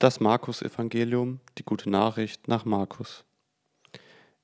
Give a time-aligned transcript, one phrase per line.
[0.00, 3.26] Das Markus-Evangelium, die gute Nachricht nach Markus.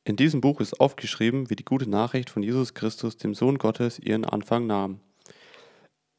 [0.05, 3.99] In diesem Buch ist aufgeschrieben, wie die gute Nachricht von Jesus Christus, dem Sohn Gottes,
[3.99, 5.01] ihren Anfang nahm.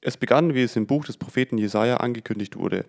[0.02, 2.86] Es begann, wie es im Buch des Propheten Jesaja angekündigt wurde.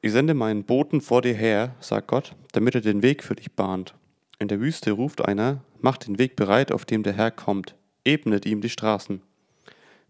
[0.00, 3.52] Ich sende meinen Boten vor dir her, sagt Gott, damit er den Weg für dich
[3.52, 3.94] bahnt.
[4.38, 7.74] In der Wüste ruft einer, macht den Weg bereit, auf dem der Herr kommt,
[8.04, 9.20] ebnet ihm die Straßen.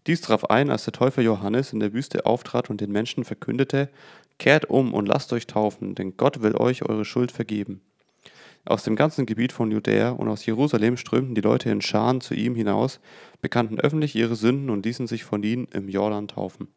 [0.07, 3.89] Dies traf ein, als der Täufer Johannes in der Wüste auftrat und den Menschen verkündete,
[4.39, 7.81] Kehrt um und lasst euch taufen, denn Gott will euch eure Schuld vergeben.
[8.65, 12.33] Aus dem ganzen Gebiet von Judäa und aus Jerusalem strömten die Leute in Scharen zu
[12.33, 12.99] ihm hinaus,
[13.41, 16.69] bekannten öffentlich ihre Sünden und ließen sich von ihnen im Jordan taufen.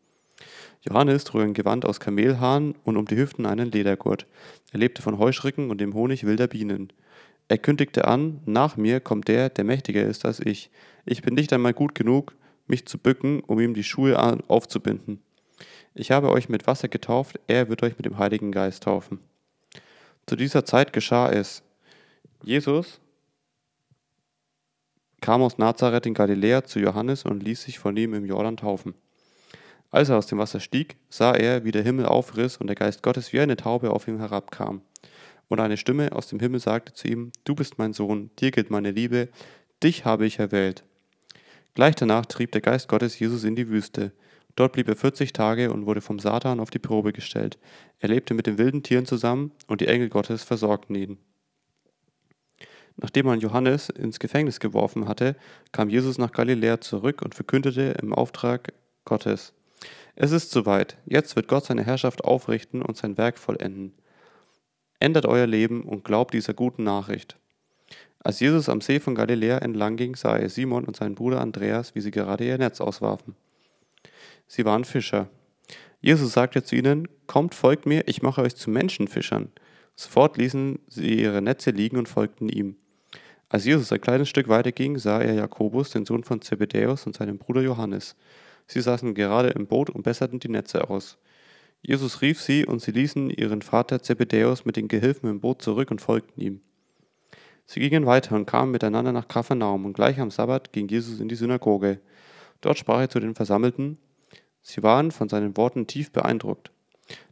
[0.80, 4.26] Johannes trug ein Gewand aus Kamelhaaren und um die Hüften einen Ledergurt.
[4.72, 6.92] Er lebte von Heuschrecken und dem Honig wilder Bienen.
[7.46, 10.70] Er kündigte an, nach mir kommt der, der mächtiger ist als ich.
[11.04, 12.34] Ich bin nicht einmal gut genug,
[12.72, 15.22] mich zu bücken, um ihm die Schuhe aufzubinden.
[15.94, 19.20] Ich habe euch mit Wasser getauft, er wird euch mit dem Heiligen Geist taufen.
[20.26, 21.62] Zu dieser Zeit geschah es.
[22.42, 23.00] Jesus
[25.20, 28.94] kam aus Nazareth in Galiläa zu Johannes und ließ sich von ihm im Jordan taufen.
[29.90, 33.02] Als er aus dem Wasser stieg, sah er, wie der Himmel aufriss und der Geist
[33.02, 34.80] Gottes wie eine Taube auf ihm herabkam.
[35.48, 38.70] Und eine Stimme aus dem Himmel sagte zu ihm, Du bist mein Sohn, dir gilt
[38.70, 39.28] meine Liebe,
[39.82, 40.82] dich habe ich erwählt.
[41.74, 44.12] Gleich danach trieb der Geist Gottes Jesus in die Wüste.
[44.56, 47.58] Dort blieb er 40 Tage und wurde vom Satan auf die Probe gestellt.
[47.98, 51.18] Er lebte mit den wilden Tieren zusammen und die Engel Gottes versorgten ihn.
[52.96, 55.36] Nachdem man Johannes ins Gefängnis geworfen hatte,
[55.72, 58.74] kam Jesus nach Galiläa zurück und verkündete im Auftrag
[59.06, 59.54] Gottes.
[60.14, 63.94] Es ist soweit, jetzt wird Gott seine Herrschaft aufrichten und sein Werk vollenden.
[65.00, 67.38] Ändert euer Leben und glaubt dieser guten Nachricht.
[68.24, 71.96] Als Jesus am See von Galiläa entlang ging, sah er Simon und seinen Bruder Andreas,
[71.96, 73.34] wie sie gerade ihr Netz auswarfen.
[74.46, 75.28] Sie waren Fischer.
[76.00, 79.50] Jesus sagte zu ihnen, Kommt, folgt mir, ich mache euch zu Menschenfischern.
[79.96, 82.76] Sofort ließen sie ihre Netze liegen und folgten ihm.
[83.48, 87.16] Als Jesus ein kleines Stück weiter ging, sah er Jakobus, den Sohn von Zebedäus, und
[87.16, 88.16] seinen Bruder Johannes.
[88.66, 91.18] Sie saßen gerade im Boot und besserten die Netze aus.
[91.82, 95.90] Jesus rief sie, und sie ließen ihren Vater Zebedäus mit den Gehilfen im Boot zurück
[95.90, 96.60] und folgten ihm.
[97.66, 101.28] Sie gingen weiter und kamen miteinander nach Kapharnaum, und gleich am Sabbat ging Jesus in
[101.28, 102.00] die Synagoge.
[102.60, 103.98] Dort sprach er zu den Versammelten.
[104.60, 106.70] Sie waren von seinen Worten tief beeindruckt,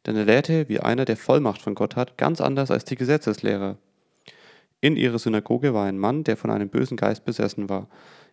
[0.06, 3.78] denn er lehrte wie einer, der Vollmacht von Gott hat, ganz anders als die Gesetzeslehrer.
[4.80, 7.88] In ihrer Synagoge war ein Mann, der von einem bösen Geist besessen war.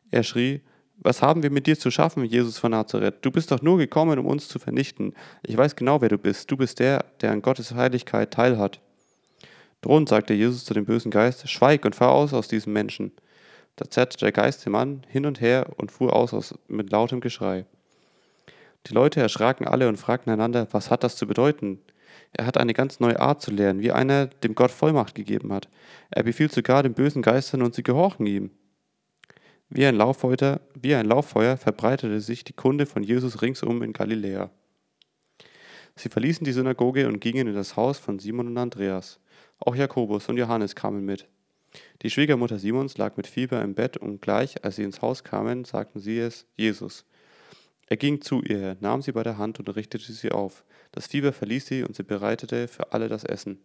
[0.09, 0.62] Er schrie,
[1.00, 3.18] was haben wir mit dir zu schaffen, Jesus von Nazareth?
[3.22, 5.14] Du bist doch nur gekommen, um uns zu vernichten.
[5.44, 6.50] Ich weiß genau, wer du bist.
[6.50, 8.81] Du bist der, der an Gottes Heiligkeit teilhat.
[9.87, 13.13] Drohend sagte Jesus zu dem bösen Geist, schweig und fahr aus aus diesem Menschen.
[13.77, 17.21] Da zerrte der Geist den Mann hin und her und fuhr aus, aus mit lautem
[17.21, 17.65] Geschrei.
[18.85, 21.79] Die Leute erschraken alle und fragten einander, was hat das zu bedeuten?
[22.33, 25.69] Er hat eine ganz neue Art zu lehren, wie einer, dem Gott Vollmacht gegeben hat.
[26.09, 28.51] Er befiehlt sogar den bösen Geistern und sie gehorchen ihm.
[29.69, 34.49] Wie ein, Lauffeuer, wie ein Lauffeuer verbreitete sich die Kunde von Jesus ringsum in Galiläa.
[35.95, 39.21] Sie verließen die Synagoge und gingen in das Haus von Simon und Andreas.
[39.59, 41.27] Auch Jakobus und Johannes kamen mit.
[42.01, 45.65] Die Schwiegermutter Simons lag mit Fieber im Bett und gleich, als sie ins Haus kamen,
[45.65, 47.05] sagten sie es Jesus.
[47.87, 50.63] Er ging zu ihr, nahm sie bei der Hand und richtete sie auf.
[50.91, 53.59] Das Fieber verließ sie und sie bereitete für alle das Essen.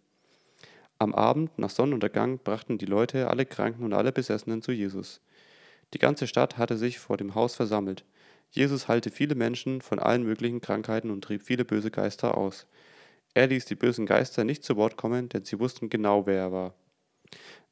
[0.98, 5.20] Am Abend, nach Sonnenuntergang, brachten die Leute alle Kranken und alle Besessenen zu Jesus.
[5.94, 8.04] Die ganze Stadt hatte sich vor dem Haus versammelt.
[8.50, 12.66] Jesus heilte viele Menschen von allen möglichen Krankheiten und trieb viele böse Geister aus.
[13.34, 16.52] Er ließ die bösen Geister nicht zu Wort kommen, denn sie wussten genau, wer er
[16.52, 16.74] war.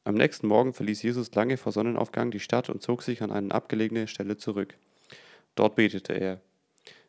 [0.03, 3.53] Am nächsten Morgen verließ Jesus lange vor Sonnenaufgang die Stadt und zog sich an eine
[3.53, 4.75] abgelegene Stelle zurück.
[5.53, 6.41] Dort betete er.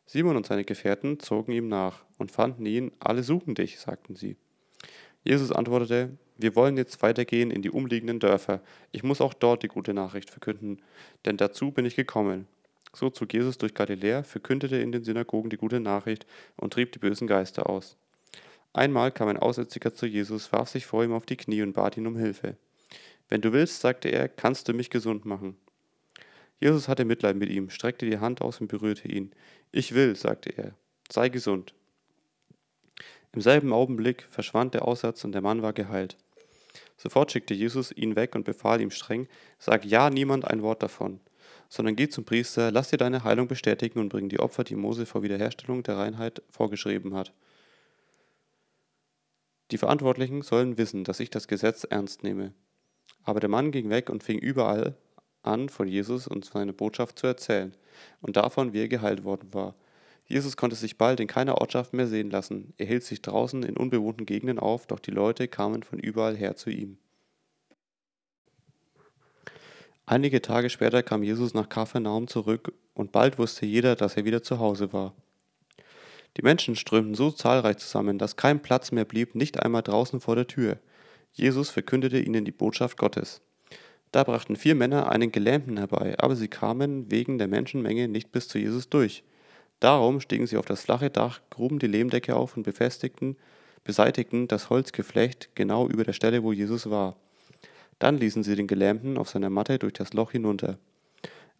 [0.04, 4.36] Simon und seine Gefährten zogen ihm nach und fanden ihn, alle suchen dich, sagten sie.
[5.24, 8.60] Jesus antwortete, wir wollen jetzt weitergehen in die umliegenden Dörfer.
[8.90, 10.82] Ich muss auch dort die gute Nachricht verkünden,
[11.24, 12.46] denn dazu bin ich gekommen.
[12.92, 16.26] So zog Jesus durch Galiläa, verkündete in den Synagogen die gute Nachricht
[16.56, 17.96] und trieb die bösen Geister aus.
[18.72, 21.96] Einmal kam ein Aussätziger zu Jesus, warf sich vor ihm auf die Knie und bat
[21.96, 22.56] ihn um Hilfe.
[23.28, 25.56] Wenn du willst, sagte er, kannst du mich gesund machen.
[26.60, 29.32] Jesus hatte Mitleid mit ihm, streckte die Hand aus und berührte ihn.
[29.72, 30.74] Ich will, sagte er,
[31.10, 31.74] sei gesund.
[33.32, 36.16] Im selben Augenblick verschwand der Aussatz und der Mann war geheilt.
[36.96, 39.26] Sofort schickte Jesus ihn weg und befahl ihm streng,
[39.58, 41.20] sag ja niemand ein Wort davon,
[41.68, 45.04] sondern geh zum Priester, lass dir deine Heilung bestätigen und bring die Opfer, die Mose
[45.04, 47.32] vor Wiederherstellung der Reinheit vorgeschrieben hat.
[49.72, 52.52] Die Verantwortlichen sollen wissen, dass ich das Gesetz ernst nehme.
[53.24, 54.96] Aber der Mann ging weg und fing überall
[55.42, 57.74] an, von Jesus und seiner Botschaft zu erzählen
[58.20, 59.74] und davon, wie er geheilt worden war.
[60.26, 62.74] Jesus konnte sich bald in keiner Ortschaft mehr sehen lassen.
[62.76, 66.54] Er hielt sich draußen in unbewohnten Gegenden auf, doch die Leute kamen von überall her
[66.54, 66.98] zu ihm.
[70.04, 74.42] Einige Tage später kam Jesus nach Kapharnaum zurück und bald wusste jeder, dass er wieder
[74.42, 75.14] zu Hause war.
[76.36, 80.36] Die Menschen strömten so zahlreich zusammen, dass kein Platz mehr blieb, nicht einmal draußen vor
[80.36, 80.78] der Tür.
[81.32, 83.42] Jesus verkündete ihnen die Botschaft Gottes.
[84.12, 88.48] Da brachten vier Männer einen Gelähmten herbei, aber sie kamen wegen der Menschenmenge nicht bis
[88.48, 89.24] zu Jesus durch.
[89.80, 93.36] Darum stiegen sie auf das flache Dach, gruben die Lehmdecke auf und befestigten,
[93.84, 97.16] beseitigten das Holzgeflecht genau über der Stelle, wo Jesus war.
[97.98, 100.78] Dann ließen sie den Gelähmten auf seiner Matte durch das Loch hinunter.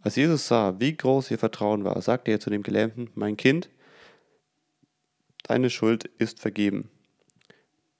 [0.02, 3.70] Als Jesus sah, wie groß ihr Vertrauen war, sagte er zu dem Gelähmten, Mein Kind,
[5.42, 6.90] deine Schuld ist vergeben.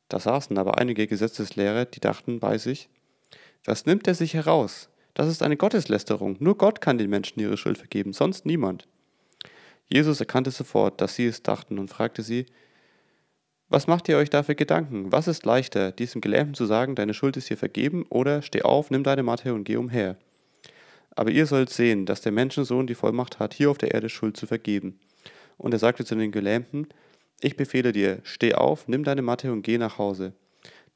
[0.08, 2.88] Da saßen aber einige Gesetzeslehrer, die dachten bei sich,
[3.64, 4.88] was nimmt er sich heraus?
[5.14, 6.36] Das ist eine Gotteslästerung.
[6.40, 8.88] Nur Gott kann den Menschen ihre Schuld vergeben, sonst niemand.
[9.88, 12.46] Jesus erkannte sofort, dass sie es dachten und fragte sie,
[13.68, 15.12] was macht ihr euch da für Gedanken?
[15.12, 18.90] Was ist leichter, diesem Gelähmten zu sagen, deine Schuld ist dir vergeben, oder steh auf,
[18.90, 20.18] nimm deine Matte und geh umher?
[21.16, 24.36] Aber ihr sollt sehen, dass der Menschensohn die Vollmacht hat, hier auf der Erde Schuld
[24.36, 25.00] zu vergeben.
[25.56, 26.88] Und er sagte zu den Gelähmten,
[27.42, 30.32] ich befehle dir, steh auf, nimm deine Matte und geh nach Hause.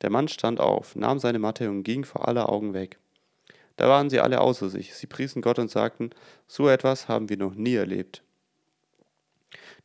[0.03, 2.99] Der Mann stand auf, nahm seine Matte und ging vor aller Augen weg.
[3.77, 6.11] Da waren sie alle außer sich, sie priesen Gott und sagten,
[6.47, 8.23] so etwas haben wir noch nie erlebt.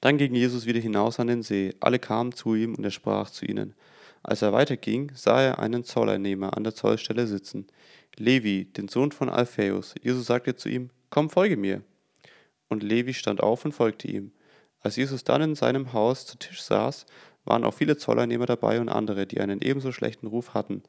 [0.01, 1.73] Dann ging Jesus wieder hinaus an den See.
[1.79, 3.73] Alle kamen zu ihm und er sprach zu ihnen.
[4.23, 7.67] Als er weiterging, sah er einen Zolleinnehmer an der Zollstelle sitzen,
[8.17, 9.95] Levi, den Sohn von Alphaeus.
[10.01, 11.81] Jesus sagte zu ihm, Komm, folge mir.
[12.69, 14.31] Und Levi stand auf und folgte ihm.
[14.81, 17.05] Als Jesus dann in seinem Haus zu Tisch saß,
[17.45, 20.83] waren auch viele Zolleinnehmer dabei und andere, die einen ebenso schlechten Ruf hatten.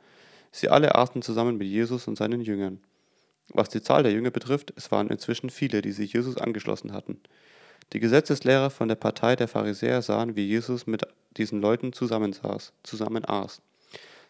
[0.51, 2.81] Sie alle aßen zusammen mit Jesus und seinen Jüngern.
[3.49, 7.21] Was die Zahl der Jünger betrifft, es waren inzwischen viele, die sich Jesus angeschlossen hatten.
[7.93, 11.07] Die Gesetzeslehrer von der Partei der Pharisäer sahen, wie Jesus mit
[11.37, 13.61] diesen Leuten zusammensaß, zusammen aß.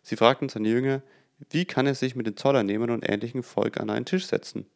[0.02, 1.02] Sie fragten seine Jünger,
[1.50, 4.66] wie kann er sich mit den Zollernehmern und ähnlichem Volk an einen Tisch setzen?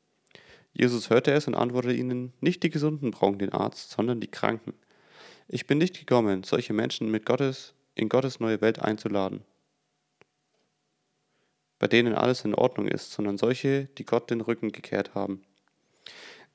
[0.78, 4.75] Jesus hörte es und antwortete ihnen, nicht die Gesunden brauchen den Arzt, sondern die Kranken.
[5.49, 9.40] Ich bin nicht gekommen, solche Menschen mit Gottes, in Gottes neue Welt einzuladen,
[11.78, 15.43] bei denen alles in Ordnung ist, sondern solche, die Gott den Rücken gekehrt haben.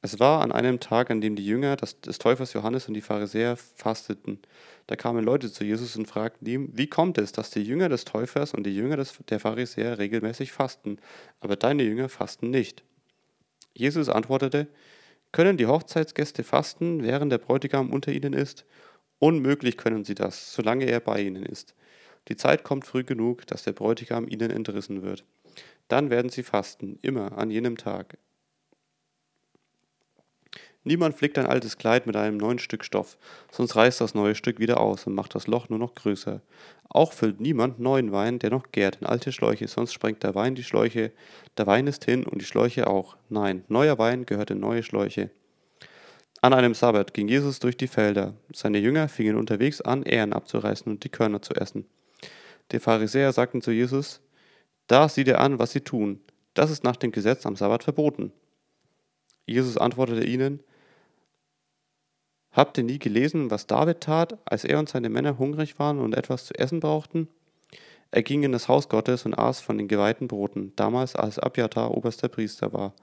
[0.04, 3.56] Es war an einem Tag, an dem die Jünger des, Täufers Johannes und die Pharisäer
[3.56, 4.40] fasteten.
[4.88, 8.06] Da kamen Leute zu Jesus und fragten ihm, wie kommt es, dass die Jünger des
[8.06, 10.98] Täufers und die Jünger des, der Pharisäer regelmäßig fasten,
[11.40, 12.84] aber deine Jünger fasten nicht?
[13.74, 14.68] Jesus antwortete,
[15.32, 18.66] können die Hochzeitsgäste fasten, während der Bräutigam unter ihnen ist?
[19.20, 21.76] Unmöglich können sie das, solange er bei ihnen ist.
[22.28, 25.24] Die Zeit kommt früh genug, dass der Bräutigam ihnen entrissen wird.
[25.88, 28.18] Dann werden sie fasten, immer an jenem Tag.
[30.84, 33.18] Niemand flickt ein altes Kleid mit einem neuen Stück Stoff,
[33.52, 36.42] sonst reißt das neue Stück wieder aus und macht das Loch nur noch größer.
[36.90, 40.56] Auch füllt niemand neuen Wein, der noch gärt, in alte Schläuche, sonst sprengt der Wein
[40.56, 41.12] die Schläuche,
[41.58, 43.16] der Wein ist hin und die Schläuche auch.
[43.30, 45.30] Nein, neuer Wein gehört in neue Schläuche.
[46.42, 48.34] An einem Sabbat ging Jesus durch die Felder.
[48.52, 51.86] Seine Jünger fingen unterwegs an, Ähren abzureißen und die Körner zu essen.
[52.72, 54.22] Die Pharisäer sagten zu Jesus,
[54.88, 56.20] da sieh dir an, was sie tun.
[56.56, 58.34] Das ist nach dem Gesetz am Sabbat verboten.
[59.46, 60.64] Jesus antwortete ihnen,
[62.52, 66.16] Habt ihr nie gelesen, was David tat, als er und seine Männer hungrig waren und
[66.16, 67.30] etwas zu essen brauchten?
[68.14, 71.96] Er ging in das Haus Gottes und aß von den geweihten Broten, damals als Abjatar
[71.96, 72.94] oberster Priester war.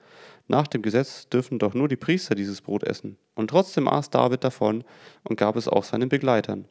[0.48, 3.16] Nach dem Gesetz dürfen doch nur die Priester dieses Brot essen.
[3.34, 4.84] Und trotzdem aß David davon
[5.24, 6.66] und gab es auch seinen Begleitern.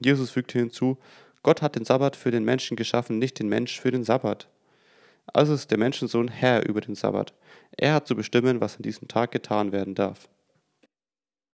[0.00, 0.98] Jesus fügte hinzu,
[1.44, 4.48] Gott hat den Sabbat für den Menschen geschaffen, nicht den Mensch für den Sabbat.
[5.32, 7.34] Also ist der Menschensohn Herr über den Sabbat.
[7.76, 10.28] Er hat zu bestimmen, was an diesem Tag getan werden darf.